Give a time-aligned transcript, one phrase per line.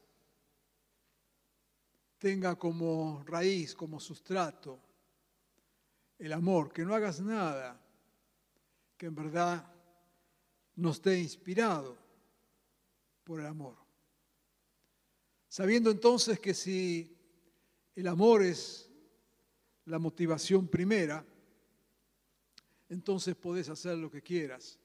[2.20, 4.80] tenga como raíz, como sustrato,
[6.20, 7.78] el amor, que no hagas nada
[8.96, 9.70] que en verdad
[10.78, 12.03] no esté inspirado
[13.24, 13.78] por el amor.
[15.48, 17.16] Sabiendo entonces que si
[17.96, 18.90] el amor es
[19.86, 21.26] la motivación primera,
[22.90, 24.80] entonces podés hacer lo que quieras,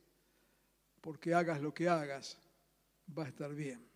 [1.00, 2.39] porque hagas lo que hagas,
[3.16, 3.89] va a estar bien.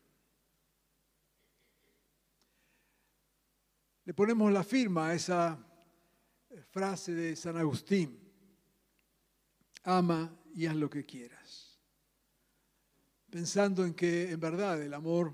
[4.04, 5.58] Le ponemos la firma a esa
[6.70, 8.18] frase de San Agustín,
[9.84, 11.61] ama y haz lo que quieras,
[13.32, 15.32] pensando en que en verdad el amor,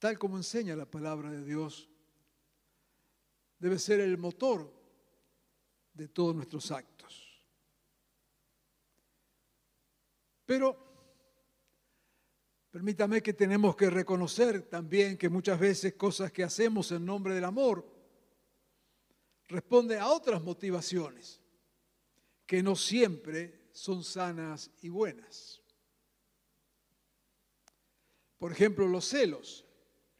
[0.00, 1.88] tal como enseña la palabra de Dios,
[3.56, 4.68] debe ser el motor
[5.94, 7.40] de todos nuestros actos.
[10.44, 10.76] Pero
[12.72, 17.44] permítame que tenemos que reconocer también que muchas veces cosas que hacemos en nombre del
[17.44, 17.88] amor
[19.46, 21.40] responden a otras motivaciones
[22.44, 25.61] que no siempre son sanas y buenas.
[28.42, 29.64] Por ejemplo, los celos.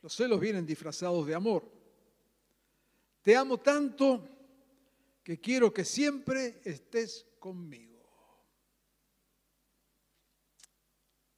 [0.01, 1.69] Los celos vienen disfrazados de amor.
[3.21, 4.29] Te amo tanto
[5.25, 8.01] que quiero que siempre estés conmigo.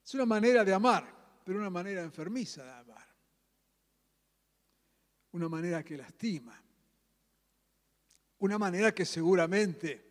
[0.04, 3.08] Es una manera de amar, pero una manera enfermiza de amar.
[5.32, 6.62] Una manera que lastima.
[8.40, 10.04] Una manera que seguramente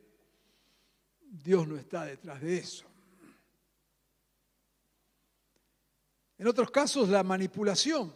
[1.20, 2.93] Dios no está detrás de eso.
[6.38, 8.14] En otros casos, la manipulación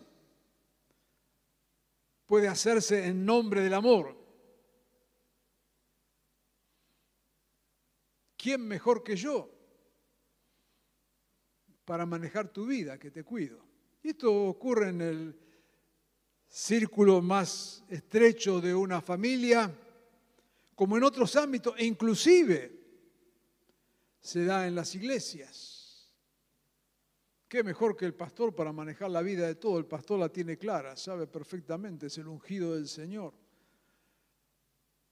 [2.25, 4.15] puede hacerse en nombre del amor.
[8.35, 9.49] ¿Quién mejor que yo
[11.85, 13.63] para manejar tu vida, que te cuido?
[14.03, 15.39] Y esto ocurre en el
[16.47, 19.73] círculo más estrecho de una familia,
[20.75, 22.77] como en otros ámbitos, e inclusive
[24.19, 25.76] se da en las iglesias.
[27.47, 29.77] ¿Qué mejor que el pastor para manejar la vida de todo?
[29.77, 33.33] El pastor la tiene clara, sabe perfectamente, es el ungido del Señor.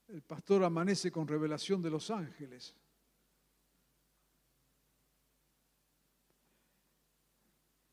[0.08, 2.76] El pastor amanece con revelación de los ángeles.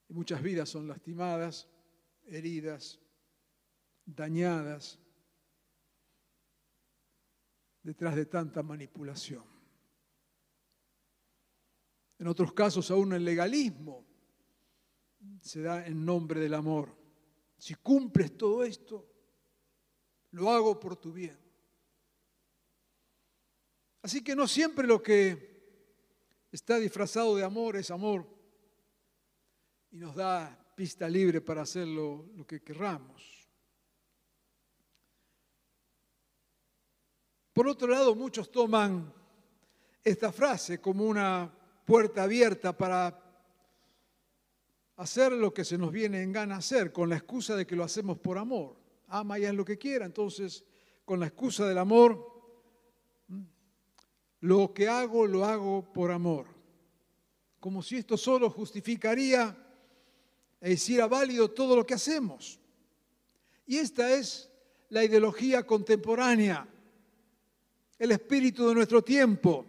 [0.08, 1.68] Y muchas vidas son lastimadas,
[2.26, 3.00] heridas,
[4.04, 4.98] dañadas
[7.82, 9.44] detrás de tanta manipulación.
[12.18, 14.11] En otros casos aún el legalismo
[15.42, 16.88] se da en nombre del amor.
[17.58, 19.06] Si cumples todo esto,
[20.30, 21.38] lo hago por tu bien.
[24.02, 25.52] Así que no siempre lo que
[26.50, 28.26] está disfrazado de amor es amor
[29.90, 33.48] y nos da pista libre para hacer lo, lo que querramos.
[37.52, 39.12] Por otro lado, muchos toman
[40.02, 41.52] esta frase como una
[41.84, 43.21] puerta abierta para
[44.96, 47.84] hacer lo que se nos viene en gana hacer, con la excusa de que lo
[47.84, 48.76] hacemos por amor.
[49.08, 50.06] Ama y haz lo que quiera.
[50.06, 50.64] Entonces,
[51.04, 52.30] con la excusa del amor,
[54.40, 56.46] lo que hago, lo hago por amor.
[57.60, 59.56] Como si esto solo justificaría
[60.60, 62.58] e hiciera válido todo lo que hacemos.
[63.66, 64.50] Y esta es
[64.88, 66.66] la ideología contemporánea,
[67.98, 69.64] el espíritu de nuestro tiempo.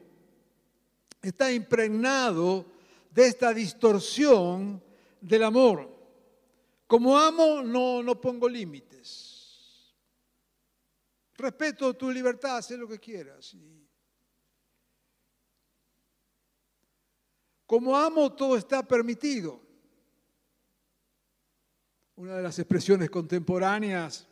[1.22, 2.66] Está impregnado
[3.12, 4.82] de esta distorsión
[5.24, 5.90] del amor.
[6.86, 9.96] Como amo, no, no pongo límites.
[11.36, 13.56] Respeto tu libertad, haz lo que quieras.
[17.66, 19.62] Como amo, todo está permitido.
[22.16, 24.28] Una de las expresiones contemporáneas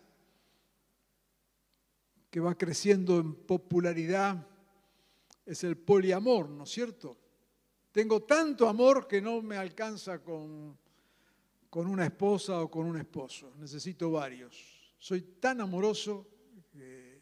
[2.30, 4.46] que va creciendo en popularidad
[5.46, 7.20] es el poliamor, ¿no es cierto?
[7.92, 10.78] Tengo tanto amor que no me alcanza con,
[11.70, 14.56] con una esposa o con un esposo, necesito varios.
[14.98, 16.28] Soy tan amoroso
[16.72, 17.22] que,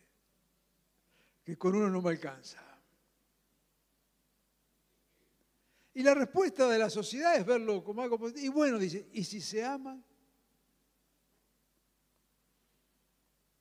[1.58, 2.64] con uno no me alcanza.
[5.96, 9.42] Y la respuesta de la sociedad es verlo como algo Y bueno, dice, ¿y si
[9.42, 10.06] se aman?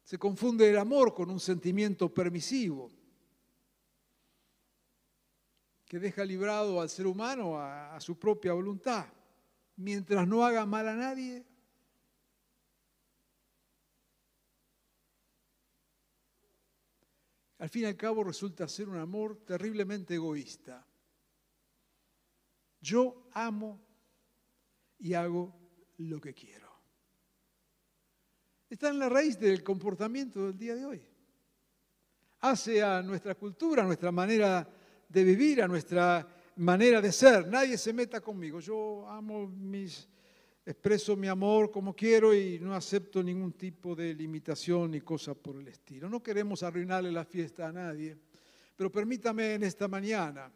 [0.05, 2.98] Se confunde el amor con un sentimiento permisivo
[5.88, 9.06] que deja librado al ser humano a, su propia voluntad.
[9.76, 11.44] Mientras no haga mal a nadie,
[17.58, 20.87] al fin y al cabo resulta ser un amor terriblemente egoísta.
[22.81, 23.81] Yo amo
[24.99, 25.58] y hago
[25.96, 26.69] lo que quiero
[28.69, 31.02] está en la raíz del comportamiento del día de hoy.
[32.40, 34.69] Hace a nuestra cultura, a nuestra manera
[35.09, 36.27] de vivir, a nuestra
[36.57, 37.47] manera de ser.
[37.49, 38.61] Nadie se meta conmigo.
[38.61, 40.09] Yo amo mis,
[40.65, 45.57] expreso mi amor como quiero y no acepto ningún tipo de limitación ni cosa por
[45.57, 46.09] el estilo.
[46.09, 48.17] No queremos arruinarle la fiesta a nadie,
[48.77, 50.53] pero permítame en esta mañana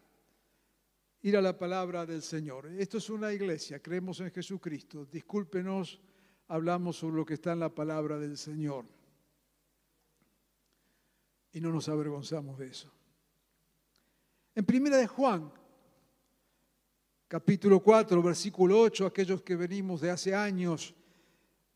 [1.21, 2.67] ir a la palabra del Señor.
[2.67, 5.05] Esto es una iglesia, creemos en Jesucristo.
[5.05, 6.01] Discúlpenos
[6.49, 8.85] hablamos sobre lo que está en la palabra del Señor.
[11.53, 12.91] Y no nos avergonzamos de eso.
[14.55, 15.51] En primera de Juan,
[17.27, 20.93] capítulo 4, versículo 8, aquellos que venimos de hace años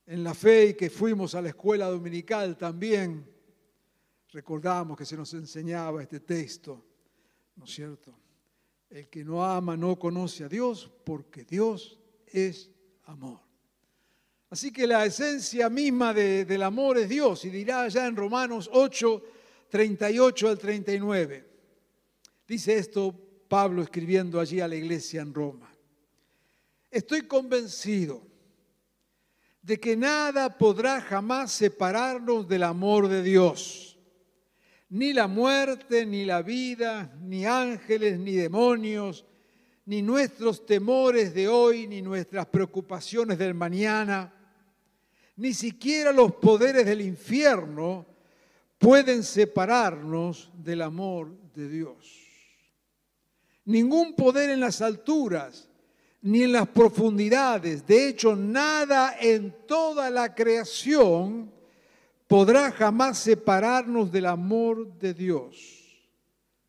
[0.05, 3.27] en la fe y que fuimos a la escuela dominical también,
[4.31, 6.85] recordamos que se nos enseñaba este texto,
[7.55, 8.13] ¿no es cierto?
[8.91, 12.69] El que no ama no conoce a Dios porque Dios es
[13.05, 13.39] amor.
[14.51, 19.23] Así que la esencia misma del amor es Dios y dirá allá en Romanos 8,
[19.67, 21.56] 38 al 39.
[22.47, 23.13] Dice esto
[23.47, 25.69] Pablo escribiendo allí a la iglesia en Roma.
[26.89, 28.21] Estoy convencido
[29.61, 33.99] de que nada podrá jamás separarnos del amor de Dios.
[34.89, 39.25] Ni la muerte, ni la vida, ni ángeles, ni demonios,
[39.85, 44.33] ni nuestros temores de hoy, ni nuestras preocupaciones del mañana
[45.37, 48.05] ni siquiera los poderes del infierno
[48.77, 52.16] pueden separarnos del amor de Dios.
[53.67, 55.67] Ningún poder en las alturas
[56.21, 61.51] ni en las profundidades, de hecho nada en toda la creación
[62.27, 66.07] podrá jamás separarnos del amor de Dios,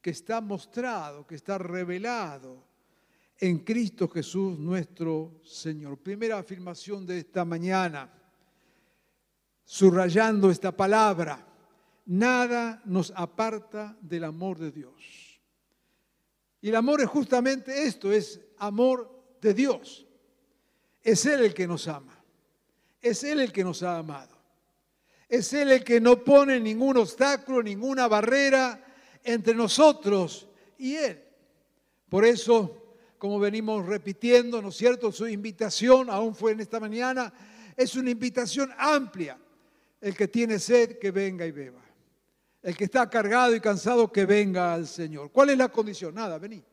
[0.03, 2.65] que está mostrado, que está revelado
[3.39, 5.99] en Cristo Jesús nuestro Señor.
[5.99, 8.13] Primera afirmación de esta mañana
[9.65, 11.47] subrayando esta palabra,
[12.07, 15.28] nada nos aparta del amor de Dios.
[16.61, 19.11] Y el amor es justamente esto, es amor
[19.41, 20.07] de Dios.
[21.03, 22.23] Es Él el que nos ama.
[23.01, 24.37] Es Él el que nos ha amado.
[25.29, 28.85] Es Él el que no pone ningún obstáculo, ninguna barrera
[29.23, 30.49] entre nosotros
[30.79, 31.23] y Él.
[32.09, 35.13] Por eso, como venimos repitiendo, ¿no es cierto?
[35.13, 37.33] Su invitación, aún fue en esta mañana,
[37.77, 39.39] es una invitación amplia
[40.01, 41.83] el que tiene sed, que venga y beba.
[42.63, 45.31] El que está cargado y cansado, que venga al Señor.
[45.31, 46.15] ¿Cuál es la condición?
[46.15, 46.65] Nada, vení.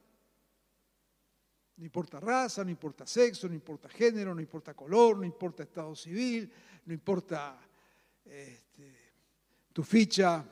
[1.77, 5.96] No importa raza, no importa sexo, no importa género, no importa color, no importa estado
[5.96, 6.51] civil,
[6.86, 7.60] no importa
[8.24, 9.13] este,
[9.74, 10.46] tu ficha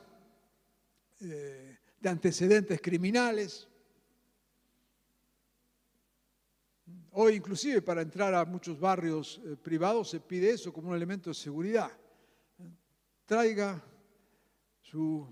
[1.20, 3.66] eh, de antecedentes criminales.
[7.12, 11.30] Hoy inclusive para entrar a muchos barrios eh, privados se pide eso como un elemento
[11.30, 11.90] de seguridad
[13.24, 13.82] traiga
[14.84, 15.26] su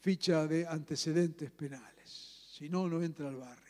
[0.00, 3.64] ficha de antecedentes penales, si no, no entra al barrio.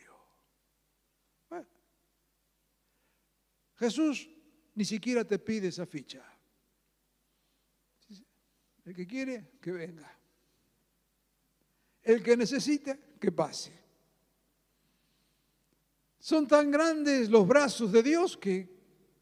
[3.76, 4.30] Jesús
[4.74, 6.24] ni siquiera te pide esa ficha.
[8.84, 10.16] El que quiere, que venga.
[12.02, 13.72] El que necesita, que pase.
[16.18, 18.68] Son tan grandes los brazos de Dios que,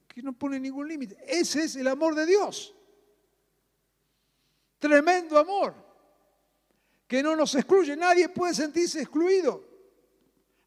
[0.06, 1.16] que no pone ningún límite.
[1.26, 2.74] Ese es el amor de Dios.
[4.82, 5.76] Tremendo amor
[7.06, 7.96] que no nos excluye.
[7.96, 9.64] Nadie puede sentirse excluido.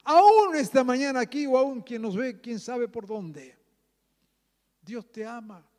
[0.05, 3.57] Aún esta mañana aquí o aún quien nos ve, quién sabe por dónde.
[4.81, 5.69] Dios te ama,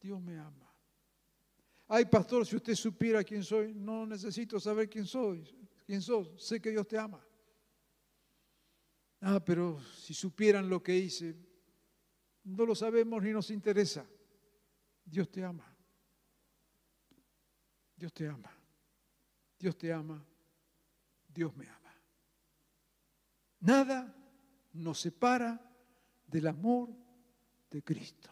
[0.00, 0.74] Dios me ama.
[1.86, 5.44] Ay, pastor, si usted supiera quién soy, no necesito saber quién soy,
[5.86, 7.24] quién sos, sé que Dios te ama.
[9.20, 11.36] Ah, pero si supieran lo que hice,
[12.42, 14.04] no lo sabemos ni nos interesa.
[15.04, 15.75] Dios te ama.
[17.96, 18.52] Dios te ama.
[19.58, 20.22] Dios te ama.
[21.28, 21.94] Dios me ama.
[23.60, 24.14] Nada
[24.74, 25.60] nos separa
[26.26, 26.90] del amor
[27.70, 28.30] de Cristo.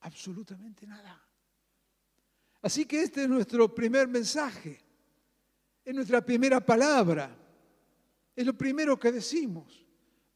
[0.00, 1.20] Absolutamente nada.
[2.62, 4.80] Así que este es nuestro primer mensaje,
[5.84, 7.36] es nuestra primera palabra,
[8.36, 9.84] es lo primero que decimos.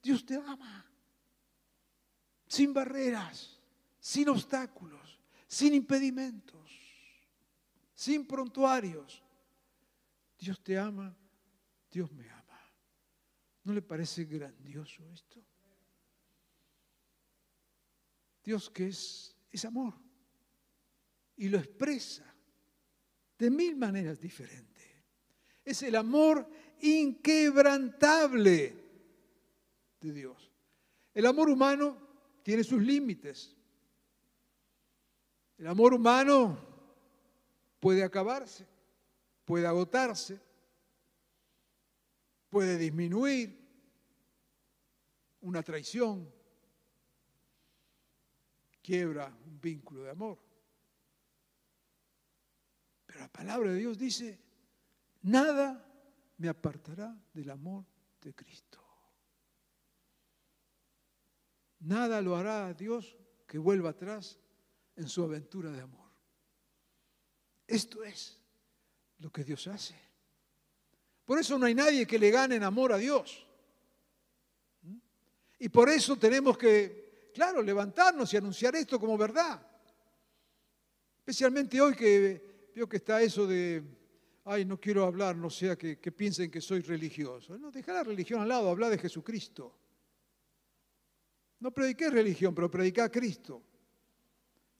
[0.02, 0.84] Dios te ama,
[2.48, 3.60] sin barreras,
[4.00, 6.75] sin obstáculos, sin impedimentos,
[7.96, 9.24] sin prontuarios.
[10.38, 11.16] Dios te ama,
[11.90, 12.60] Dios me ama.
[13.64, 15.42] ¿No le parece grandioso esto?
[18.44, 19.94] Dios que es, es amor
[21.36, 22.32] y lo expresa
[23.36, 24.84] de mil maneras diferentes.
[25.64, 26.48] Es el amor
[26.80, 28.76] inquebrantable
[30.00, 30.52] de Dios.
[31.12, 31.96] El amor humano
[32.44, 33.56] tiene sus límites.
[35.58, 36.75] El amor humano
[37.86, 38.66] puede acabarse,
[39.44, 40.40] puede agotarse,
[42.50, 43.64] puede disminuir
[45.42, 46.28] una traición,
[48.82, 50.36] quiebra un vínculo de amor.
[53.06, 54.40] Pero la palabra de Dios dice,
[55.22, 55.80] nada
[56.38, 57.84] me apartará del amor
[58.20, 58.82] de Cristo.
[61.78, 63.16] Nada lo hará a Dios
[63.46, 64.40] que vuelva atrás
[64.96, 66.05] en su aventura de amor.
[67.66, 68.38] Esto es
[69.18, 69.94] lo que Dios hace.
[71.24, 73.44] Por eso no hay nadie que le gane en amor a Dios.
[75.58, 79.60] Y por eso tenemos que, claro, levantarnos y anunciar esto como verdad.
[81.18, 83.82] Especialmente hoy que veo que está eso de,
[84.44, 87.58] ay, no quiero hablar, no sea que, piensen que soy religioso.
[87.58, 89.74] No, dejar la religión al lado, hablar de Jesucristo.
[91.58, 93.62] No prediqué religión, pero prediqué a Cristo.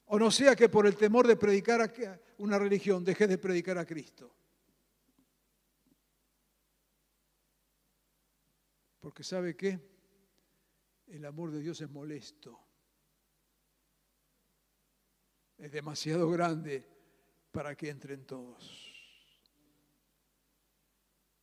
[0.06, 1.92] O no sea que por el temor de predicar
[2.38, 4.32] una religión deje de predicar a Cristo.
[9.00, 9.80] Porque ¿sabe qué?
[11.06, 12.58] El amor de Dios es molesto.
[15.58, 16.84] Es demasiado grande
[17.52, 18.92] para que entren todos.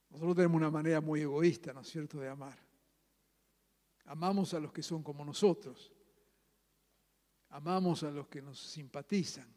[0.09, 2.59] Nosotros tenemos una manera muy egoísta, ¿no es cierto?, de amar.
[4.05, 5.92] Amamos a los que son como nosotros.
[7.53, 9.47] Amamos a los que nos simpatizan.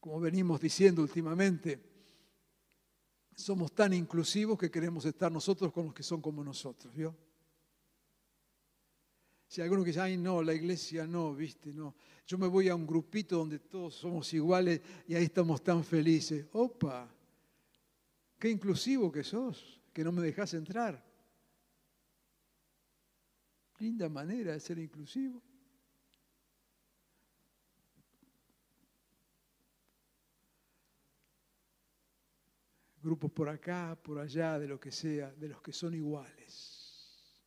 [0.00, 1.78] Como venimos diciendo últimamente,
[3.34, 7.14] somos tan inclusivos que queremos estar nosotros con los que son como nosotros, ¿vio?
[9.46, 11.94] Si alguno que dice, ay, no, la iglesia no, viste, no.
[12.26, 16.46] Yo me voy a un grupito donde todos somos iguales y ahí estamos tan felices.
[16.52, 17.14] Opa,
[18.38, 21.04] qué inclusivo que sos, que no me dejas entrar.
[23.80, 25.42] Linda manera de ser inclusivo.
[33.06, 37.40] Grupos por acá, por allá, de lo que sea, de los que son iguales.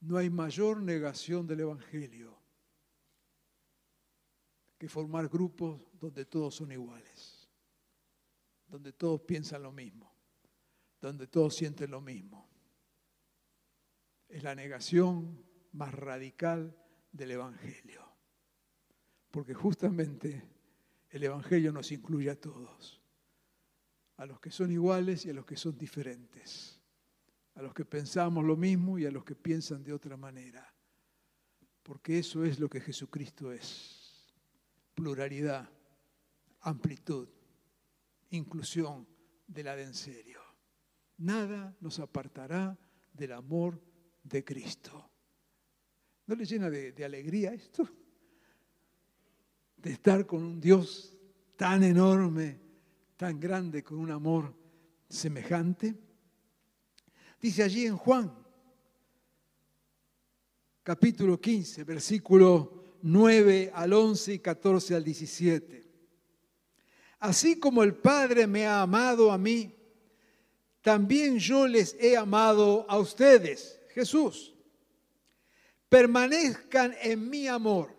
[0.00, 2.38] No hay mayor negación del Evangelio
[4.78, 7.48] que formar grupos donde todos son iguales,
[8.68, 10.14] donde todos piensan lo mismo,
[11.00, 12.52] donde todos sienten lo mismo
[14.32, 16.74] es la negación más radical
[17.12, 18.02] del Evangelio.
[19.30, 20.42] Porque justamente
[21.10, 23.01] el Evangelio nos incluye a todos,
[24.16, 26.80] a los que son iguales y a los que son diferentes,
[27.54, 30.72] a los que pensamos lo mismo y a los que piensan de otra manera.
[31.82, 34.32] Porque eso es lo que Jesucristo es.
[34.94, 35.68] Pluralidad,
[36.60, 37.28] amplitud,
[38.30, 39.06] inclusión
[39.46, 40.40] de la de en serio.
[41.18, 42.78] Nada nos apartará
[43.12, 43.80] del amor
[44.22, 45.10] de Cristo.
[46.26, 47.88] ¿No le llena de, alegría esto?
[49.76, 51.16] De estar con un Dios
[51.56, 52.61] tan enorme,
[53.22, 54.52] tan grande, con un amor
[55.08, 55.94] semejante.
[57.40, 58.36] Dice allí en Juan,
[60.82, 65.88] capítulo 15, versículo 9 al 11 y 14 al 17.
[67.20, 69.72] Así como el Padre me ha amado a mí,
[70.80, 73.78] también yo les he amado a ustedes.
[73.90, 74.52] Jesús,
[75.88, 77.96] permanezcan en mi amor.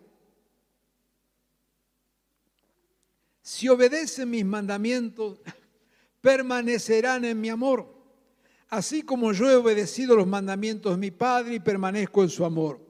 [3.44, 5.38] Si obedecen mis mandamientos,
[6.22, 7.86] permanecerán en mi amor,
[8.70, 12.80] así como yo he obedecido los mandamientos de mi Padre y permanezco en su amor.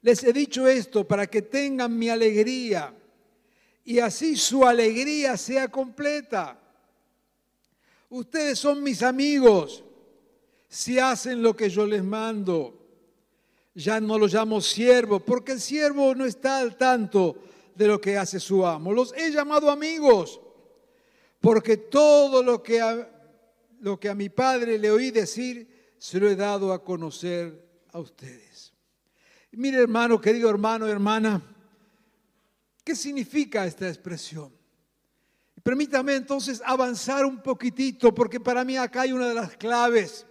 [0.00, 2.94] Les he dicho esto para que tengan mi alegría
[3.84, 6.58] y así su alegría sea completa.
[8.08, 9.84] Ustedes son mis amigos
[10.66, 12.80] si hacen lo que yo les mando.
[13.74, 17.36] Ya no los llamo siervos, porque el siervo no está al tanto
[17.74, 18.92] de lo que hace su amo.
[18.92, 20.40] Los he llamado amigos,
[21.40, 23.08] porque todo lo que a,
[23.80, 27.98] lo que a mi padre le oí decir, se lo he dado a conocer a
[27.98, 28.72] ustedes.
[29.52, 31.40] Mire hermano, querido hermano, hermana,
[32.82, 34.52] ¿qué significa esta expresión?
[35.62, 40.26] Permítame entonces avanzar un poquitito, porque para mí acá hay una de las claves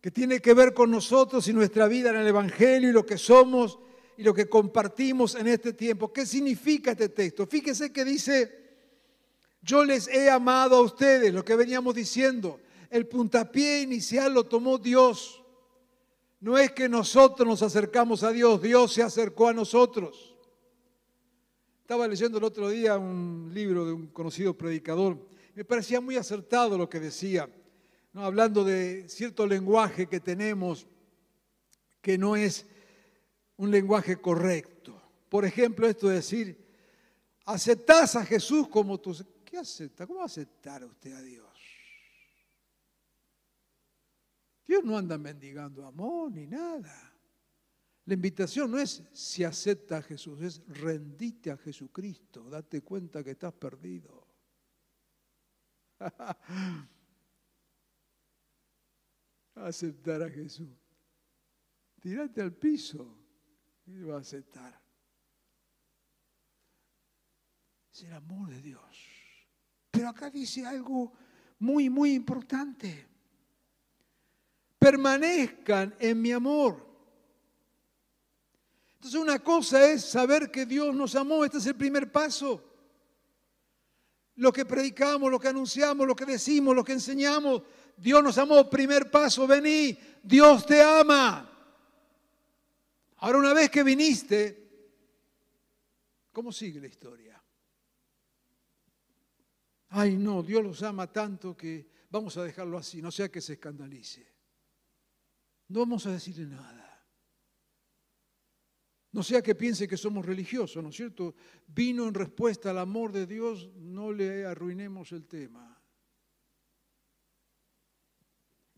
[0.00, 3.18] que tiene que ver con nosotros y nuestra vida en el Evangelio y lo que
[3.18, 3.78] somos
[4.16, 6.12] y lo que compartimos en este tiempo.
[6.12, 7.46] ¿Qué significa este texto?
[7.46, 8.66] Fíjese que dice,
[9.62, 12.60] yo les he amado a ustedes, lo que veníamos diciendo.
[12.88, 15.42] El puntapié inicial lo tomó Dios.
[16.40, 20.34] No es que nosotros nos acercamos a Dios, Dios se acercó a nosotros.
[21.80, 25.18] Estaba leyendo el otro día un libro de un conocido predicador.
[25.54, 27.48] Me parecía muy acertado lo que decía,
[28.12, 28.24] ¿no?
[28.24, 30.86] hablando de cierto lenguaje que tenemos
[32.02, 32.66] que no es
[33.56, 35.00] un lenguaje correcto.
[35.28, 36.66] Por ejemplo, esto de decir,
[37.44, 39.14] aceptás a Jesús como tu...
[39.44, 40.06] ¿Qué acepta?
[40.06, 41.46] ¿Cómo aceptar a usted a Dios?
[44.66, 47.12] Dios no anda mendigando amor ni nada.
[48.04, 53.32] La invitación no es si acepta a Jesús, es rendite a Jesucristo, date cuenta que
[53.32, 54.26] estás perdido.
[59.56, 60.68] aceptar a Jesús.
[62.00, 63.25] Tírate al piso
[63.86, 64.80] va a aceptar.
[67.92, 68.82] Es el amor de Dios.
[69.90, 71.12] Pero acá dice algo
[71.58, 73.06] muy, muy importante.
[74.78, 76.86] Permanezcan en mi amor.
[78.94, 82.62] Entonces una cosa es saber que Dios nos amó, este es el primer paso.
[84.34, 87.62] Lo que predicamos, lo que anunciamos, lo que decimos, lo que enseñamos,
[87.96, 91.55] Dios nos amó, primer paso, vení, Dios te ama.
[93.26, 94.68] Ahora una vez que viniste,
[96.30, 97.42] ¿cómo sigue la historia?
[99.88, 103.54] Ay, no, Dios los ama tanto que vamos a dejarlo así, no sea que se
[103.54, 104.32] escandalice.
[105.70, 107.04] No vamos a decirle nada.
[109.10, 111.34] No sea que piense que somos religiosos, ¿no es cierto?
[111.66, 115.82] Vino en respuesta al amor de Dios, no le arruinemos el tema.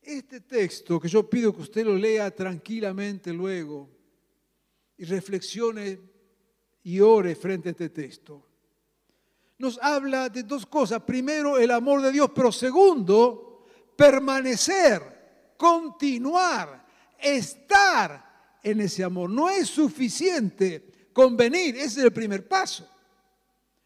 [0.00, 3.97] Este texto que yo pido que usted lo lea tranquilamente luego
[4.98, 5.98] y reflexione
[6.82, 8.48] y ore frente a este texto
[9.58, 11.02] nos habla de dos cosas.
[11.02, 16.86] Primero, el amor de Dios, pero segundo, permanecer, continuar,
[17.18, 19.28] estar en ese amor.
[19.28, 22.88] No es suficiente convenir, ese es el primer paso.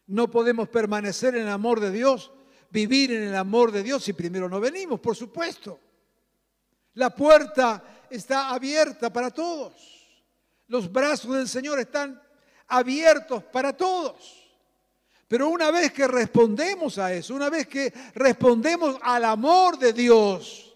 [0.05, 2.31] No podemos permanecer en el amor de Dios,
[2.69, 5.79] vivir en el amor de Dios si primero no venimos, por supuesto.
[6.95, 9.92] La puerta está abierta para todos.
[10.67, 12.21] Los brazos del Señor están
[12.67, 14.43] abiertos para todos.
[15.27, 20.75] Pero una vez que respondemos a eso, una vez que respondemos al amor de Dios,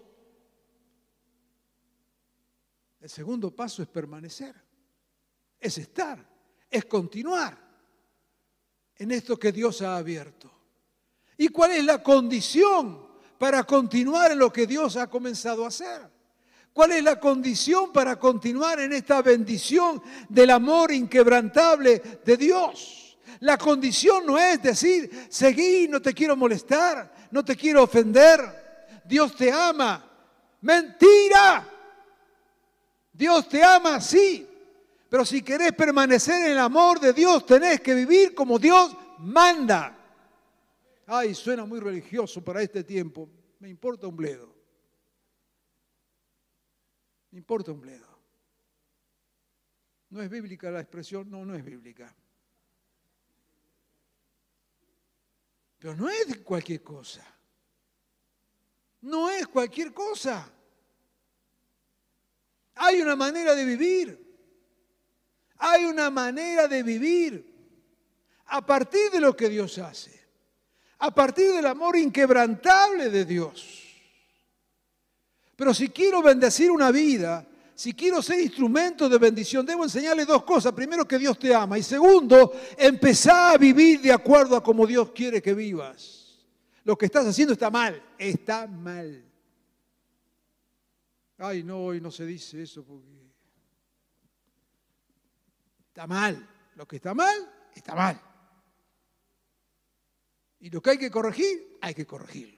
[3.00, 4.54] el segundo paso es permanecer,
[5.60, 6.18] es estar,
[6.68, 7.56] es continuar
[8.96, 10.50] en esto que Dios ha abierto.
[11.36, 13.06] ¿Y cuál es la condición
[13.38, 16.17] para continuar en lo que Dios ha comenzado a hacer?
[16.78, 23.18] ¿Cuál es la condición para continuar en esta bendición del amor inquebrantable de Dios?
[23.40, 29.00] La condición no es decir, seguí, no te quiero molestar, no te quiero ofender.
[29.04, 30.08] Dios te ama.
[30.60, 31.68] Mentira.
[33.12, 34.46] Dios te ama, sí.
[35.08, 39.98] Pero si querés permanecer en el amor de Dios, tenés que vivir como Dios manda.
[41.08, 43.28] Ay, suena muy religioso para este tiempo.
[43.58, 44.57] Me importa un bledo.
[47.30, 48.06] Me importa un bledo.
[50.10, 51.30] ¿No es bíblica la expresión?
[51.30, 52.14] No, no es bíblica.
[55.78, 57.24] Pero no es cualquier cosa.
[59.02, 60.50] No es cualquier cosa.
[62.74, 64.28] Hay una manera de vivir.
[65.58, 67.54] Hay una manera de vivir
[68.46, 70.18] a partir de lo que Dios hace.
[71.00, 73.87] A partir del amor inquebrantable de Dios.
[75.58, 77.44] Pero si quiero bendecir una vida,
[77.74, 80.72] si quiero ser instrumento de bendición, debo enseñarle dos cosas.
[80.72, 81.76] Primero, que Dios te ama.
[81.76, 86.38] Y segundo, empezar a vivir de acuerdo a como Dios quiere que vivas.
[86.84, 88.00] Lo que estás haciendo está mal.
[88.16, 89.24] Está mal.
[91.38, 93.32] Ay, no, hoy no se dice eso porque
[95.88, 96.48] está mal.
[96.76, 98.20] Lo que está mal, está mal.
[100.60, 102.57] Y lo que hay que corregir, hay que corregirlo.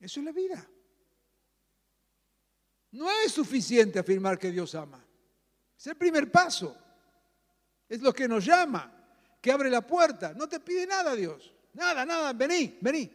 [0.00, 0.68] Eso es la vida.
[2.92, 5.04] No es suficiente afirmar que Dios ama.
[5.76, 6.76] Es el primer paso.
[7.88, 8.92] Es lo que nos llama,
[9.40, 10.32] que abre la puerta.
[10.34, 11.52] No te pide nada Dios.
[11.74, 12.32] Nada, nada.
[12.32, 13.10] Vení, vení.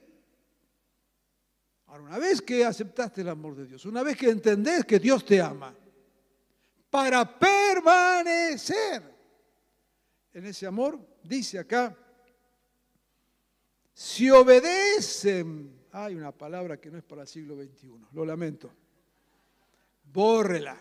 [1.87, 5.25] Ahora, una vez que aceptaste el amor de Dios, una vez que entendés que Dios
[5.25, 5.75] te ama,
[6.89, 9.01] para permanecer
[10.31, 11.95] en ese amor, dice acá,
[13.93, 18.73] si obedecen, hay una palabra que no es para el siglo XXI, lo lamento,
[20.11, 20.75] bórrela,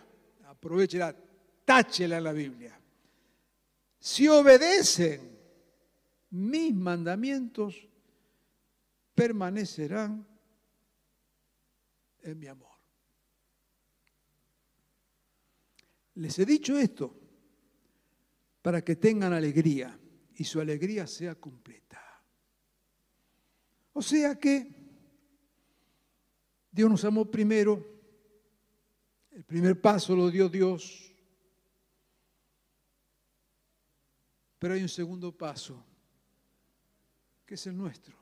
[0.46, 1.14] aprovechela,
[1.64, 2.80] táchela en la Biblia.
[3.98, 5.38] Si obedecen
[6.30, 7.86] mis mandamientos,
[9.14, 10.26] permanecerán
[12.22, 12.72] en mi amor.
[16.14, 17.14] Les he dicho esto
[18.62, 19.98] para que tengan alegría
[20.36, 22.00] y su alegría sea completa.
[23.92, 24.81] O sea que
[26.72, 27.86] Dios nos amó primero,
[29.30, 31.12] el primer paso lo dio Dios,
[34.58, 35.84] pero hay un segundo paso,
[37.44, 38.16] que es el nuestro,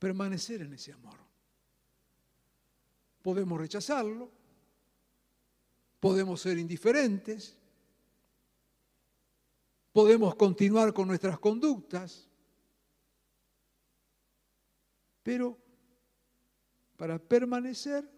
[0.00, 1.14] permanecer en ese amor.
[3.22, 4.28] Podemos rechazarlo,
[6.00, 7.56] podemos ser indiferentes,
[9.92, 12.28] podemos continuar con nuestras conductas,
[15.22, 15.61] pero
[17.02, 18.08] para permanecer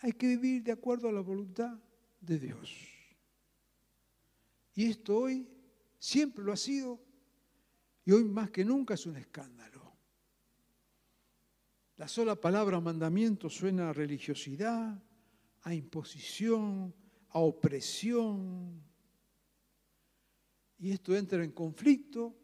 [0.00, 1.78] hay que vivir de acuerdo a la voluntad
[2.20, 2.76] de Dios.
[4.74, 5.48] Y esto hoy
[5.96, 7.00] siempre lo ha sido
[8.04, 9.96] y hoy más que nunca es un escándalo.
[11.98, 15.00] La sola palabra mandamiento suena a religiosidad,
[15.60, 16.92] a imposición,
[17.28, 18.82] a opresión.
[20.80, 22.36] Y esto entra en conflicto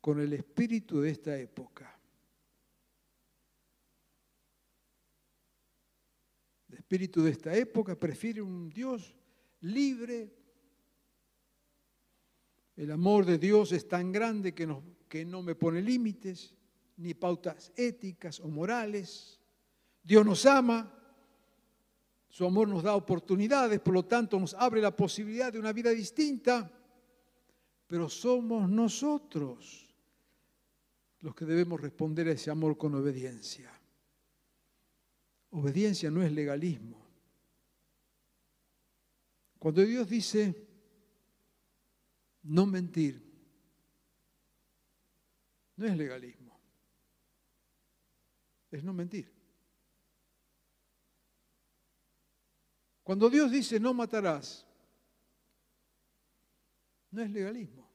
[0.00, 1.96] con el espíritu de esta época.
[6.72, 9.14] El espíritu de esta época prefiere un Dios
[9.60, 10.28] libre.
[12.74, 16.52] El amor de Dios es tan grande que no, que no me pone límites
[16.96, 19.38] ni pautas éticas o morales.
[20.02, 20.92] Dios nos ama,
[22.28, 25.90] su amor nos da oportunidades, por lo tanto nos abre la posibilidad de una vida
[25.90, 26.68] distinta,
[27.86, 29.94] pero somos nosotros
[31.20, 33.79] los que debemos responder a ese amor con obediencia.
[35.50, 36.98] Obediencia no es legalismo.
[39.58, 40.68] Cuando Dios dice
[42.42, 43.22] no mentir,
[45.76, 46.50] no es legalismo
[48.70, 49.30] es no mentir.
[53.02, 54.66] Cuando Dios dice no matarás,
[57.10, 57.90] no es legalismo.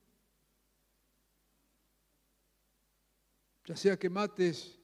[3.66, 4.78] Ya sea que mates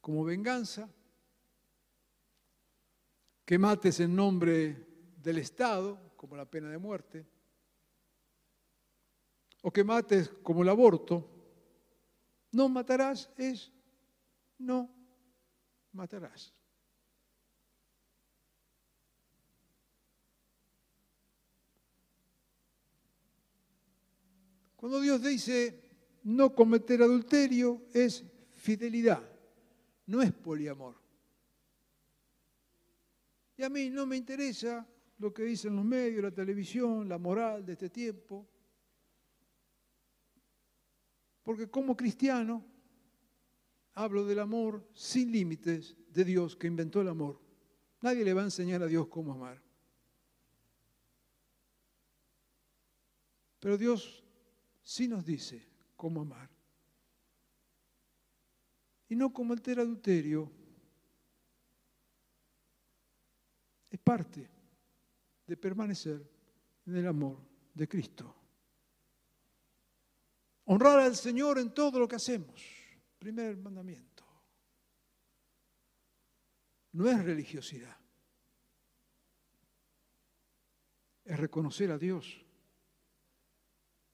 [0.00, 0.88] como venganza,
[3.46, 7.24] que mates en nombre del Estado, como la pena de muerte,
[9.62, 11.30] o que mates como el aborto,
[12.50, 13.72] no matarás es
[14.58, 14.90] no
[15.92, 16.52] matarás.
[24.74, 25.82] Cuando Dios dice
[26.24, 28.24] no cometer adulterio es
[28.56, 29.22] fidelidad,
[30.06, 31.05] no es poliamor.
[33.56, 34.86] Y a mí no me interesa
[35.18, 38.46] lo que dicen los medios, la televisión, la moral de este tiempo,
[41.42, 42.64] porque como cristiano
[43.94, 47.40] hablo del amor sin límites de Dios que inventó el amor.
[48.00, 49.62] Nadie le va a enseñar a Dios cómo amar.
[53.60, 54.22] Pero Dios
[54.82, 55.66] sí nos dice
[55.96, 56.50] cómo amar.
[59.08, 60.50] Y no como el adulterio.
[63.96, 64.46] Es parte
[65.46, 66.22] de permanecer
[66.84, 67.38] en el amor
[67.72, 68.36] de Cristo.
[70.66, 72.62] Honrar al Señor en todo lo que hacemos
[73.18, 74.22] Primer mandamiento.
[76.92, 77.96] No es religiosidad.
[81.24, 82.44] Es reconocer a Dios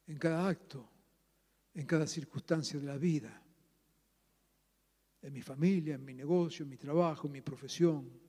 [0.07, 0.88] en cada acto,
[1.75, 3.42] en cada circunstancia de la vida,
[5.23, 8.23] en mi familia, en mi negocio, en mi trabajo, en mi profesión,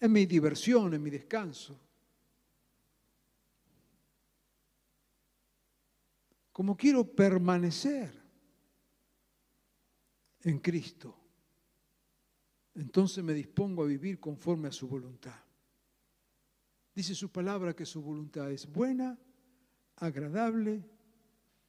[0.00, 1.78] en mi diversión, en mi descanso.
[6.52, 8.12] Como quiero permanecer
[10.42, 11.16] en Cristo,
[12.74, 15.38] entonces me dispongo a vivir conforme a su voluntad.
[16.94, 19.18] Dice su palabra que su voluntad es buena,
[19.96, 20.82] agradable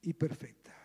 [0.02, 0.76] y perfecta.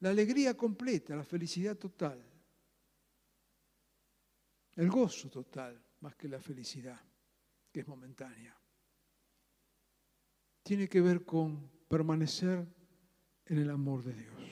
[0.00, 2.27] La alegría completa, la felicidad total,
[4.78, 7.00] el gozo total, más que la felicidad,
[7.72, 8.56] que es momentánea,
[10.62, 12.64] tiene que ver con permanecer
[13.46, 14.42] en el amor de Dios.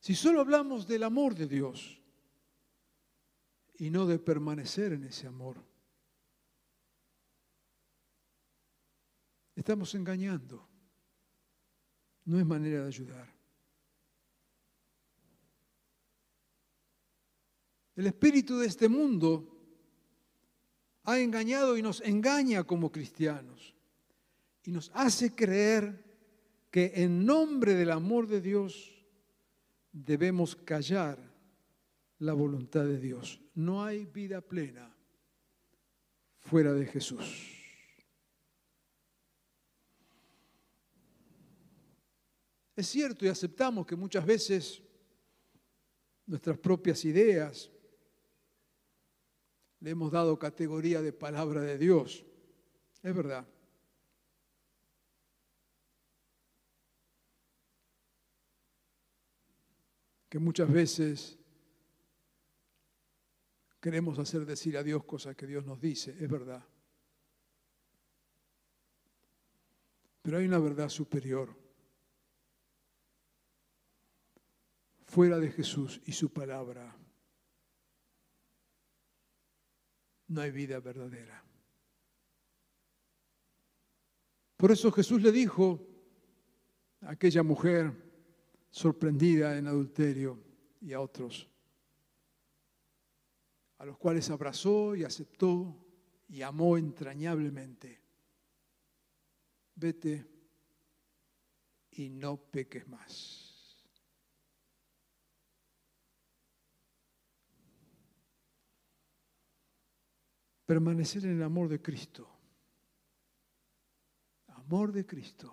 [0.00, 2.00] Si solo hablamos del amor de Dios
[3.74, 5.62] y no de permanecer en ese amor,
[9.54, 10.66] estamos engañando.
[12.24, 13.37] No es manera de ayudar.
[17.98, 19.58] El espíritu de este mundo
[21.02, 23.74] ha engañado y nos engaña como cristianos
[24.62, 26.04] y nos hace creer
[26.70, 29.04] que en nombre del amor de Dios
[29.90, 31.18] debemos callar
[32.20, 33.40] la voluntad de Dios.
[33.56, 34.94] No hay vida plena
[36.38, 37.52] fuera de Jesús.
[42.76, 44.80] Es cierto y aceptamos que muchas veces
[46.26, 47.72] nuestras propias ideas
[49.80, 52.24] le hemos dado categoría de palabra de Dios.
[53.02, 53.46] Es verdad.
[60.28, 61.38] que muchas veces
[63.80, 66.64] queremos hacer decir a Dios cosas que Dios nos dice, es verdad.
[70.22, 71.56] Pero hay una verdad superior.
[75.06, 76.94] Fuera de Jesús y su palabra,
[80.28, 81.42] no hay vida verdadera.
[84.56, 85.80] Por eso Jesús le dijo
[87.02, 87.92] a aquella mujer,
[88.70, 90.38] sorprendida en adulterio
[90.80, 91.48] y a otros,
[93.78, 95.76] a los cuales abrazó y aceptó
[96.28, 98.02] y amó entrañablemente.
[99.76, 100.26] Vete
[101.92, 103.47] y no peques más.
[110.68, 112.28] Permanecer en el amor de Cristo.
[114.48, 115.50] Amor de Cristo.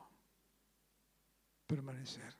[1.66, 2.36] Permanecer.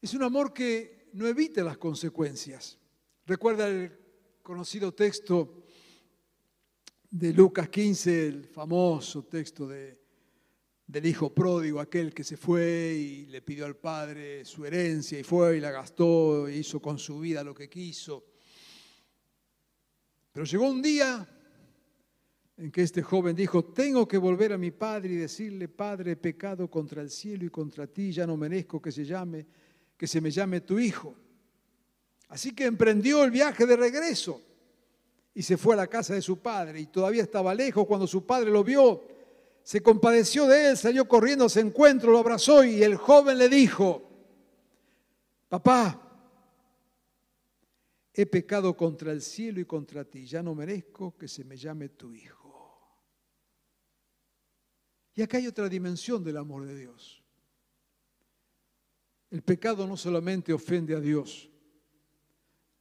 [0.00, 2.78] Es un amor que no evita las consecuencias.
[3.26, 3.98] Recuerda el
[4.44, 5.64] conocido texto
[7.10, 10.00] de Lucas 15, el famoso texto de,
[10.86, 15.24] del hijo pródigo, aquel que se fue y le pidió al padre su herencia y
[15.24, 18.33] fue y la gastó e hizo con su vida lo que quiso.
[20.34, 21.28] Pero llegó un día
[22.56, 26.16] en que este joven dijo, tengo que volver a mi padre y decirle, Padre, he
[26.16, 29.46] pecado contra el cielo y contra ti, ya no merezco que se llame
[29.96, 31.14] que se me llame tu hijo.
[32.28, 34.42] Así que emprendió el viaje de regreso
[35.32, 38.26] y se fue a la casa de su padre y todavía estaba lejos cuando su
[38.26, 39.04] padre lo vio.
[39.62, 43.48] Se compadeció de él, salió corriendo a su encuentro, lo abrazó y el joven le
[43.48, 44.02] dijo,
[45.48, 46.03] papá,
[48.14, 51.88] he pecado contra el cielo y contra ti, ya no merezco que se me llame
[51.88, 52.44] tu hijo.
[55.14, 57.22] Y acá hay otra dimensión del amor de Dios.
[59.30, 61.50] El pecado no solamente ofende a Dios,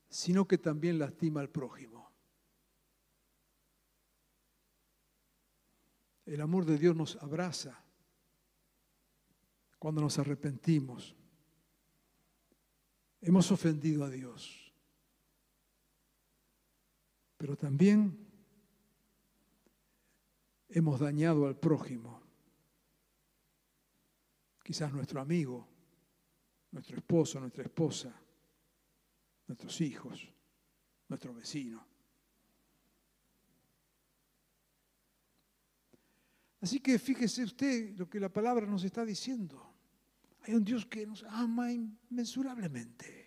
[0.07, 2.11] sino que también lastima al prójimo.
[6.27, 7.83] El amor de Dios nos abraza
[9.79, 11.15] cuando nos arrepentimos.
[13.19, 14.62] Hemos ofendido a Dios,
[17.43, 18.17] pero también
[20.69, 22.23] hemos dañado al prójimo,
[24.63, 25.67] quizás nuestro amigo,
[26.71, 28.15] nuestro esposo, nuestra esposa,
[29.45, 30.25] nuestros hijos,
[31.09, 31.85] nuestro vecino.
[36.61, 39.61] Así que fíjese usted lo que la palabra nos está diciendo.
[40.43, 43.22] Hay un Dios que nos ama inmensurablemente.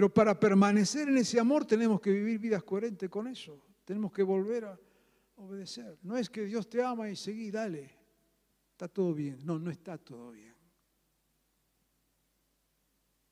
[0.00, 3.62] Pero para permanecer en ese amor tenemos que vivir vidas coherentes con eso.
[3.84, 4.80] Tenemos que volver a
[5.36, 5.98] obedecer.
[6.00, 7.98] No es que Dios te ama y seguí, dale.
[8.72, 9.44] Está todo bien.
[9.44, 10.54] No, no está todo bien.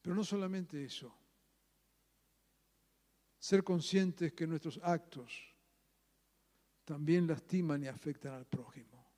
[0.02, 1.10] Pero no solamente eso,
[3.38, 5.32] ser conscientes que nuestros actos
[6.84, 9.10] también lastiman y afectan al prójimo.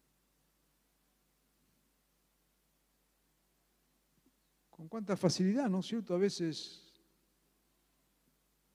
[4.71, 6.15] Con cuánta facilidad, ¿no es cierto?
[6.15, 6.87] A veces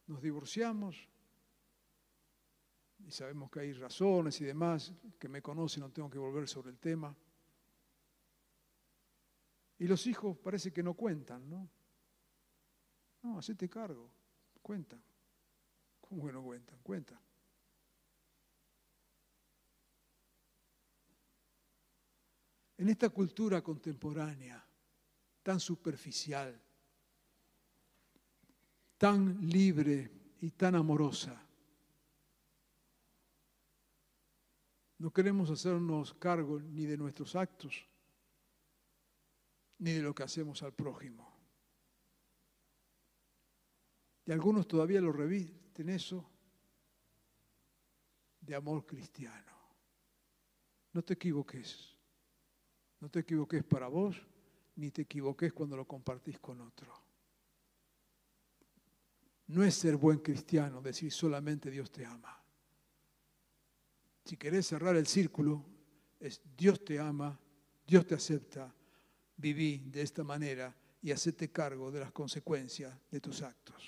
[0.08, 1.10] nos divorciamos
[3.00, 6.72] y sabemos que hay razones y demás, que me conocen, no tengo que volver sobre
[6.72, 7.16] el tema.
[9.78, 11.70] Y los hijos parece que no cuentan, ¿no?
[13.22, 14.10] No, hacete cargo,
[14.62, 15.04] cuentan.
[16.02, 16.80] ¿Cómo que no cuentan?
[16.82, 17.20] Cuentan.
[22.78, 24.64] En esta cultura contemporánea,
[25.44, 26.62] tan superficial,
[28.98, 31.42] tan libre y tan amorosa,
[34.98, 37.86] no queremos hacernos cargo ni de nuestros actos,
[39.80, 41.36] ni de lo que hacemos al prójimo.
[44.26, 46.28] Y algunos todavía lo revisten eso
[48.40, 49.54] de amor cristiano.
[50.94, 51.96] No te equivoques.
[53.00, 54.20] No te equivoques para vos,
[54.78, 57.05] ni te equivoques cuando lo compartís con otro.
[59.48, 62.42] No es ser buen cristiano decir solamente Dios te ama.
[64.24, 65.64] Si querés cerrar el círculo,
[66.20, 67.40] es Dios te ama,
[67.86, 68.74] Dios te acepta,
[69.38, 73.84] viví de esta manera y hacete cargo de las consecuencias de tus actos.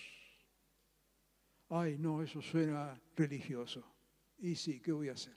[1.69, 3.83] Ay, no, eso suena religioso.
[4.37, 5.35] Y sí, ¿qué voy a hacer?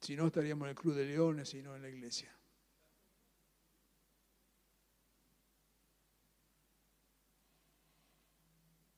[0.00, 2.37] Si no, estaríamos en el Club de Leones y no en la iglesia.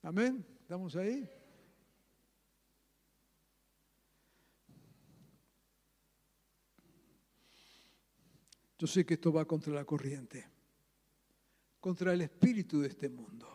[0.03, 0.45] Amén.
[0.63, 1.29] ¿Estamos ahí?
[8.79, 10.49] Yo sé que esto va contra la corriente,
[11.81, 13.47] contra el espíritu de este mundo,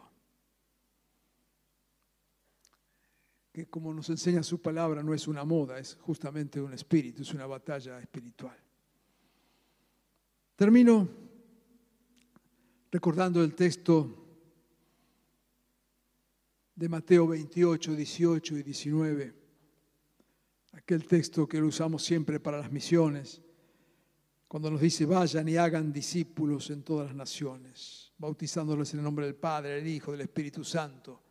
[3.51, 7.33] que como nos enseña su palabra no es una moda, es justamente un espíritu, es
[7.33, 8.55] una batalla espiritual.
[10.55, 11.09] Termino
[12.91, 14.24] recordando el texto
[16.75, 19.33] de Mateo 28, 18 y 19,
[20.73, 23.41] aquel texto que lo usamos siempre para las misiones
[24.47, 29.25] cuando nos dice, vayan y hagan discípulos en todas las naciones, bautizándoles en el nombre
[29.25, 31.21] del Padre, del Hijo, del Espíritu Santo,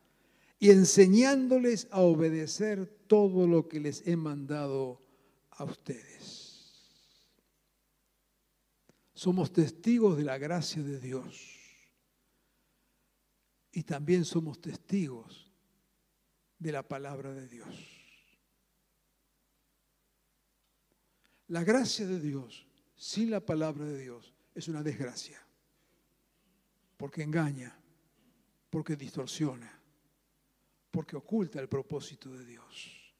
[0.58, 5.00] y enseñándoles a obedecer todo lo que les he mandado
[5.52, 6.82] a ustedes.
[9.14, 11.53] Somos testigos de la gracia de Dios
[13.74, 15.50] y también somos testigos
[16.58, 17.68] de la palabra de Dios.
[21.48, 25.44] La gracia de Dios sin la palabra de Dios es una desgracia.
[26.96, 27.76] Porque engaña,
[28.70, 29.82] porque distorsiona,
[30.92, 33.12] porque oculta el propósito de Dios.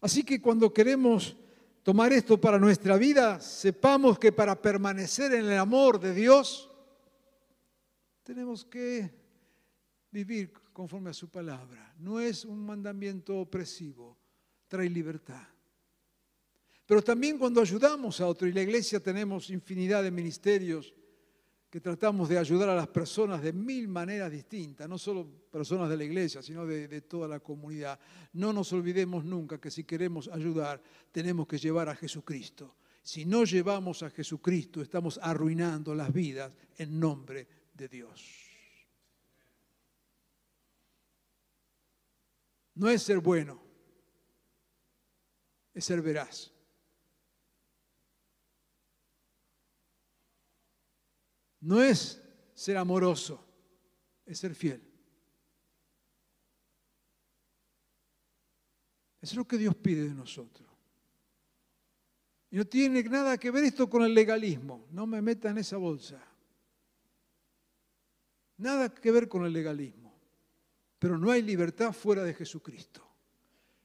[0.00, 1.36] Así que cuando queremos
[1.84, 6.68] tomar esto para nuestra vida, sepamos que para permanecer en el amor de Dios,
[8.24, 9.25] tenemos que
[10.16, 11.94] vivir conforme a su palabra.
[11.98, 14.16] No es un mandamiento opresivo,
[14.66, 15.46] trae libertad.
[16.86, 20.94] Pero también cuando ayudamos a otro, y la iglesia tenemos infinidad de ministerios
[21.68, 25.96] que tratamos de ayudar a las personas de mil maneras distintas, no solo personas de
[25.98, 27.98] la iglesia, sino de, de, toda la comunidad.
[28.32, 30.80] No nos olvidemos nunca que si queremos ayudar,
[31.12, 32.76] tenemos que llevar a Jesucristo.
[33.02, 38.45] Si no llevamos a Jesucristo, estamos arruinando las vidas en nombre de Dios.
[42.76, 43.60] No es ser bueno,
[45.72, 46.52] es ser veraz.
[51.60, 52.22] No es
[52.54, 53.44] ser amoroso,
[54.24, 54.80] es ser fiel.
[59.20, 60.68] Eso es lo que Dios pide de nosotros.
[62.50, 64.86] Y no tiene nada que ver esto con el legalismo.
[64.90, 66.22] No me meta en esa bolsa.
[68.58, 70.05] Nada que ver con el legalismo.
[71.06, 73.00] Pero no hay libertad fuera de Jesucristo.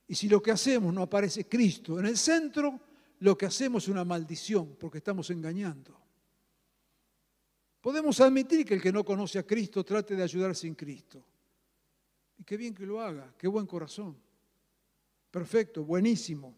[0.08, 2.80] Y si lo que hacemos no aparece Cristo en el centro,
[3.20, 5.96] lo que hacemos es una maldición porque estamos engañando.
[7.80, 11.24] Podemos admitir que el que no conoce a Cristo trate de ayudar sin Cristo.
[12.40, 14.18] Y qué bien que lo haga, qué buen corazón.
[15.30, 16.56] Perfecto, buenísimo.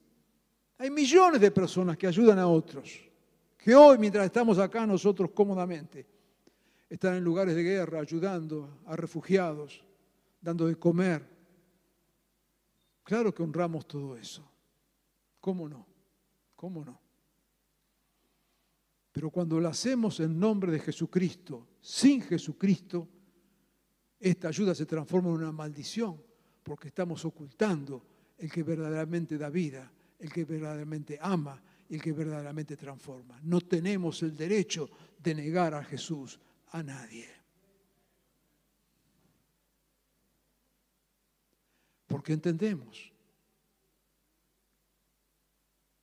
[0.77, 3.01] Hay millones de personas que ayudan a otros,
[3.57, 6.07] que hoy, mientras estamos acá nosotros cómodamente,
[6.89, 9.83] están en lugares de guerra ayudando a refugiados,
[10.43, 11.25] dando de comer.
[13.03, 14.47] Claro que honramos todo eso.
[15.39, 15.87] ¿Cómo no?
[16.55, 16.99] ¿Cómo no?
[19.11, 23.07] Pero cuando lo hacemos en nombre de Jesucristo, sin Jesucristo,
[24.19, 26.21] esta ayuda se transforma en una maldición,
[26.63, 28.05] porque estamos ocultando
[28.37, 33.39] el que verdaderamente da vida, el que verdaderamente ama y el que verdaderamente transforma.
[33.43, 34.89] No tenemos el derecho
[35.19, 36.39] de negar a Jesús
[36.71, 37.42] a nadie.
[42.23, 43.11] Porque entendemos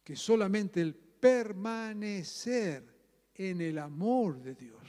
[0.04, 2.84] que solamente el permanecer
[3.32, 4.82] en el amor de Dios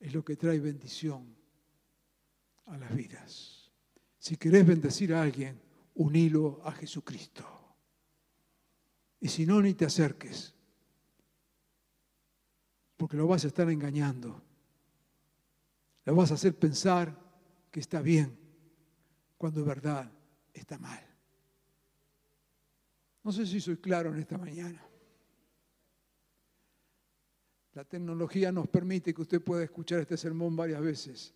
[0.00, 1.36] es lo que trae bendición
[2.64, 3.70] a las vidas.
[4.16, 5.60] Si querés bendecir a alguien,
[5.96, 7.44] unilo a Jesucristo.
[9.20, 10.54] Y si no, ni te acerques,
[12.96, 14.42] porque lo vas a estar engañando.
[16.06, 17.20] Lo vas a hacer pensar
[17.70, 18.41] que está bien,
[19.42, 20.08] cuando en verdad
[20.54, 21.04] está mal.
[23.24, 24.80] No sé si soy claro en esta mañana.
[27.72, 31.34] La tecnología nos permite que usted pueda escuchar este sermón varias veces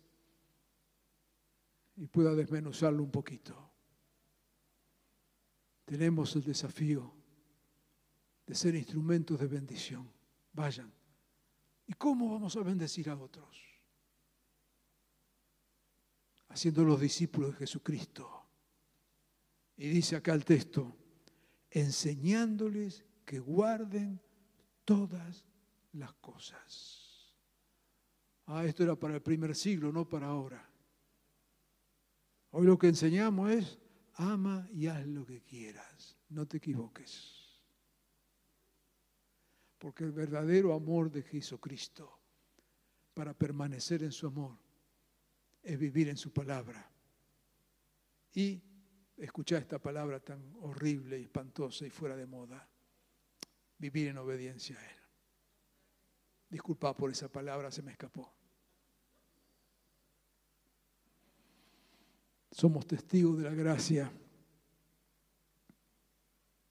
[1.97, 3.73] y pueda desmenuzarlo un poquito.
[5.83, 7.13] Tenemos el desafío
[8.45, 10.09] de ser instrumentos de bendición.
[10.53, 10.93] Vayan.
[11.85, 13.66] ¿Y cómo vamos a bendecir a otros?
[16.57, 18.27] Haciendo los discípulos de Jesucristo.
[19.75, 20.97] Y dice acá el texto,
[21.69, 24.19] enseñándoles que guarden
[24.83, 25.45] todas
[25.91, 27.31] las cosas.
[28.47, 30.67] Ah, esto era para el primer siglo, no para ahora.
[32.49, 33.77] Hoy lo que enseñamos es,
[34.15, 37.61] ama y haz lo que quieras, no te equivoques.
[39.77, 42.19] Porque el verdadero amor de Jesucristo,
[43.13, 44.57] para permanecer en su amor,
[45.67, 46.89] es vivir en su palabra.
[48.33, 48.63] Y
[49.17, 52.69] escuchar esta palabra tan horrible y espantosa y fuera de moda,
[53.77, 54.97] vivir en obediencia a Él.
[56.49, 58.33] Disculpa por esa palabra, se me escapó.
[62.49, 64.09] Somos testigos de la gracia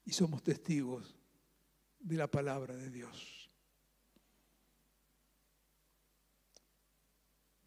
[0.07, 1.15] y somos testigos
[1.99, 3.51] de la palabra de Dios.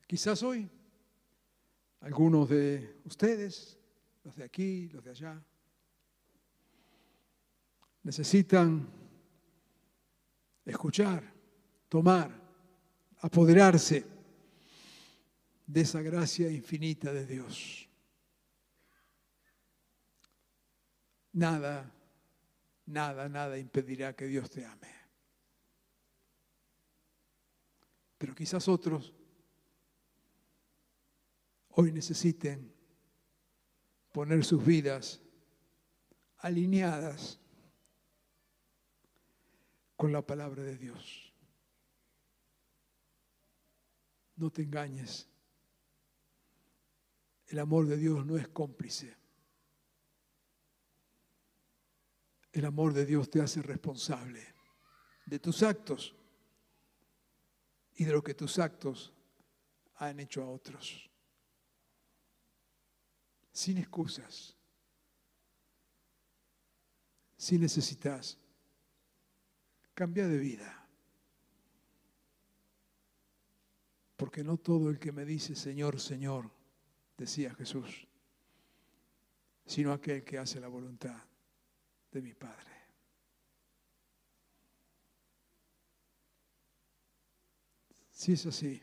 [0.08, 0.79] Quizás hoy
[2.02, 3.78] algunos de ustedes,
[4.24, 5.44] los de aquí, los de allá,
[8.04, 8.88] necesitan
[10.66, 11.24] escuchar
[11.90, 12.32] tomar,
[13.20, 14.06] apoderarse
[15.66, 17.90] de esa gracia infinita de Dios.
[21.34, 21.92] Nada,
[22.86, 24.94] nada, nada impedirá que Dios te ame.
[28.18, 29.14] Pero quizás otros
[31.80, 32.76] hoy necesiten
[34.12, 35.22] poner sus vidas
[36.40, 37.40] alineadas
[39.96, 41.34] con la palabra de Dios.
[44.36, 45.30] No te engañes.
[47.48, 49.16] El amor de Dios no es cómplice.
[52.52, 54.46] El amor de Dios te hace responsable
[55.26, 56.14] de tus actos
[57.96, 59.14] y de lo que tus actos
[59.96, 61.09] han hecho a otros.
[63.60, 64.56] Sin excusas.
[67.36, 68.38] Si necesitas,
[69.94, 70.88] cambia de vida.
[74.16, 76.50] Porque no todo el que me dice Señor, Señor,
[77.18, 78.08] decía Jesús,
[79.66, 81.22] sino aquel que hace la voluntad
[82.14, 82.72] de mi Padre.
[88.10, 88.82] Si es así,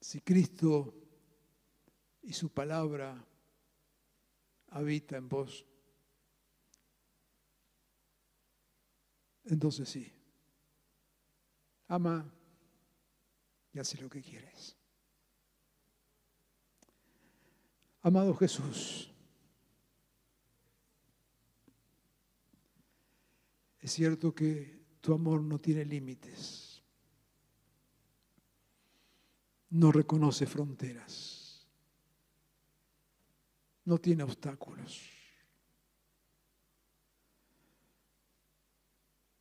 [0.00, 1.01] si Cristo
[2.22, 3.24] y su palabra
[4.68, 5.66] habita en vos,
[9.44, 10.12] entonces sí,
[11.88, 12.32] ama
[13.72, 14.76] y hace lo que quieres.
[18.02, 19.10] Amado Jesús,
[23.78, 26.82] es cierto que tu amor no tiene límites,
[29.70, 31.41] no reconoce fronteras,
[33.84, 35.00] no tiene obstáculos,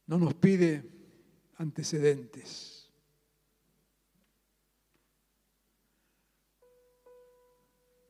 [0.08, 0.90] no nos pide
[1.58, 2.82] antecedentes.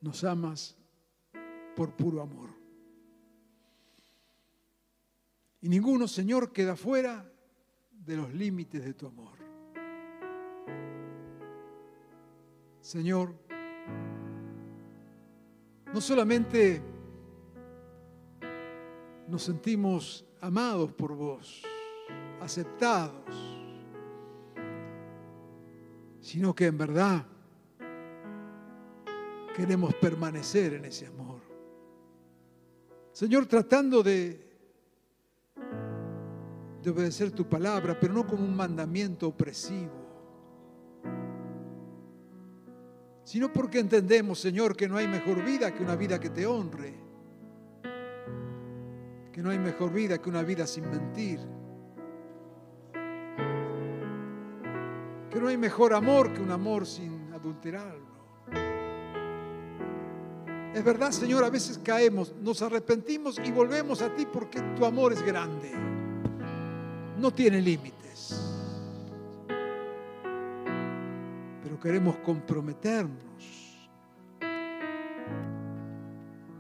[0.02, 0.76] nos amas
[1.76, 2.50] por puro amor.
[5.62, 7.32] Y ninguno, Señor, queda fuera
[7.92, 9.38] de los límites de tu amor.
[12.82, 13.36] Señor,
[15.94, 16.82] no solamente
[19.28, 21.64] nos sentimos amados por vos,
[22.40, 23.24] aceptados,
[26.22, 27.26] sino que en verdad
[29.56, 31.42] queremos permanecer en ese amor.
[33.12, 34.50] Señor, tratando de,
[36.82, 40.01] de obedecer tu palabra, pero no como un mandamiento opresivo,
[43.32, 46.94] sino porque entendemos, Señor, que no hay mejor vida que una vida que te honre,
[49.32, 51.40] que no hay mejor vida que una vida sin mentir,
[55.30, 58.12] que no hay mejor amor que un amor sin adulterarlo.
[60.74, 65.14] Es verdad, Señor, a veces caemos, nos arrepentimos y volvemos a ti porque tu amor
[65.14, 65.72] es grande,
[67.18, 68.11] no tiene límites.
[71.82, 73.18] Queremos comprometernos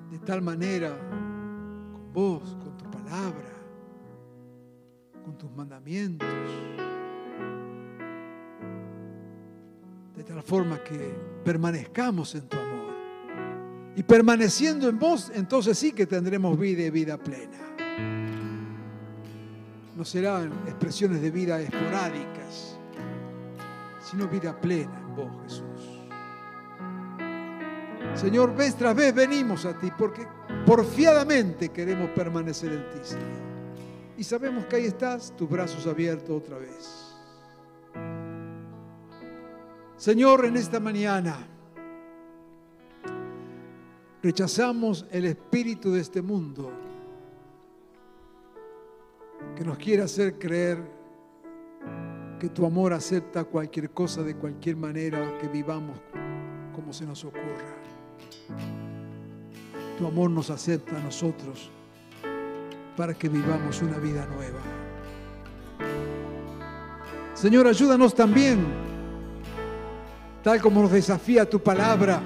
[0.09, 3.53] de tal manera con vos, con tu palabra,
[5.23, 6.27] con tus mandamientos,
[10.17, 11.15] de tal forma que
[11.45, 12.91] permanezcamos en tu amor.
[13.95, 17.57] Y permaneciendo en vos, entonces sí que tendremos vida y vida plena.
[19.95, 22.79] No serán expresiones de vida esporádicas,
[24.01, 26.01] sino vida plena vos, Jesús.
[28.15, 30.27] Señor, vez tras vez venimos a ti porque
[30.65, 33.51] porfiadamente queremos permanecer en ti, Señor.
[34.17, 37.15] Y sabemos que ahí estás, tus brazos abiertos otra vez.
[39.97, 41.47] Señor, en esta mañana
[44.21, 46.71] rechazamos el espíritu de este mundo
[49.55, 51.00] que nos quiere hacer creer
[52.41, 55.99] que tu amor acepta cualquier cosa de cualquier manera que vivamos
[56.73, 57.75] como se nos ocurra.
[59.95, 61.69] Tu amor nos acepta a nosotros
[62.97, 64.59] para que vivamos una vida nueva.
[67.35, 68.65] Señor, ayúdanos también,
[70.43, 72.23] tal como nos desafía tu palabra,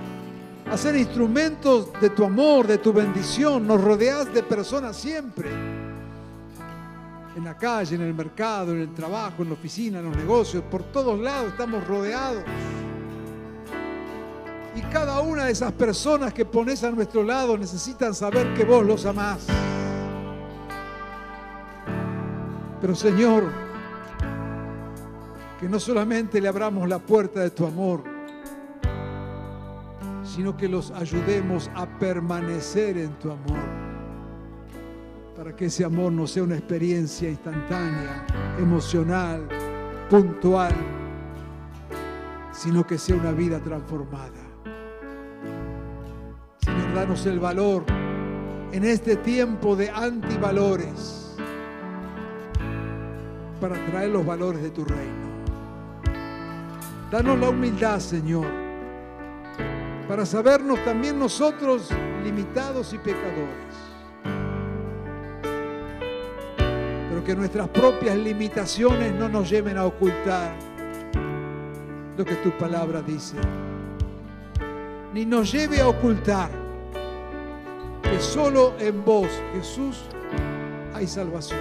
[0.71, 3.67] a ser instrumentos de tu amor, de tu bendición.
[3.67, 5.74] Nos rodeas de personas siempre.
[7.35, 10.63] En la calle, en el mercado, en el trabajo, en la oficina, en los negocios,
[10.63, 12.43] por todos lados estamos rodeados.
[14.75, 18.85] Y cada una de esas personas que pones a nuestro lado necesitan saber que vos
[18.85, 19.47] los amás.
[22.81, 23.51] Pero Señor,
[25.59, 28.03] que no solamente le abramos la puerta de tu amor,
[30.23, 33.57] sino que los ayudemos a permanecer en tu amor,
[35.35, 38.25] para que ese amor no sea una experiencia instantánea,
[38.57, 39.47] emocional,
[40.09, 40.73] puntual,
[42.51, 44.31] sino que sea una vida transformada.
[46.59, 47.83] Señor, danos el valor
[48.71, 51.35] en este tiempo de antivalores
[53.59, 55.25] para traer los valores de tu reino.
[57.11, 58.47] Danos la humildad, Señor,
[60.07, 61.89] para sabernos también nosotros
[62.23, 63.84] limitados y pecadores.
[67.25, 70.55] Que nuestras propias limitaciones no nos lleven a ocultar
[72.15, 73.35] lo que tu palabra dice.
[75.11, 76.51] Ni nos lleve a ocultar
[78.03, 80.03] que solo en vos, Jesús,
[80.93, 81.59] hay salvación.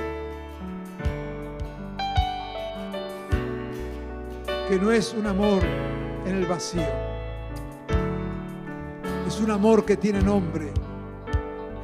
[4.69, 5.63] Que no es un amor
[6.27, 6.83] en el vacío.
[9.27, 10.73] Es un amor que tiene nombre,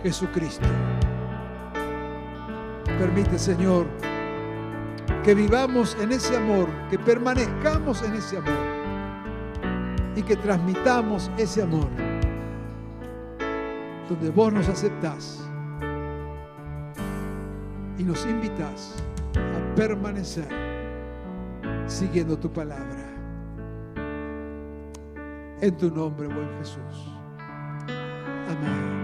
[0.03, 0.67] Jesucristo.
[3.01, 3.87] Permite, Señor,
[5.25, 8.53] que vivamos en ese amor, que permanezcamos en ese amor
[10.15, 11.89] y que transmitamos ese amor
[14.07, 15.41] donde vos nos aceptás
[17.97, 19.03] y nos invitas
[19.35, 20.49] a permanecer
[21.87, 23.15] siguiendo tu palabra.
[25.63, 27.15] En tu nombre, buen Jesús.
[28.47, 29.01] Amén.